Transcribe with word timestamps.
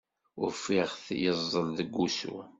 Ufiɣ-t 0.45 1.05
yeẓẓel 1.21 1.67
deg 1.77 1.89
wusu. 1.97 2.35